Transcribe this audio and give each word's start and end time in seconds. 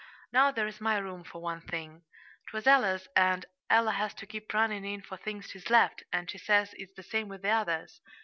Now, 0.33 0.49
there's 0.49 0.81
my 0.81 0.97
room, 0.97 1.23
for 1.23 1.43
one 1.43 1.61
thing. 1.61 2.01
'T 2.47 2.57
was 2.57 2.65
Ella's, 2.65 3.07
and 3.15 3.45
Ella 3.69 3.91
has 3.91 4.15
to 4.15 4.25
keep 4.25 4.51
running 4.51 4.83
in 4.83 5.03
for 5.03 5.15
things 5.15 5.45
she's 5.51 5.69
left, 5.69 6.01
and 6.11 6.27
she 6.27 6.39
says 6.39 6.73
it's 6.79 6.95
the 6.95 7.03
same 7.03 7.27
with 7.27 7.43
the 7.43 7.49
others. 7.49 8.01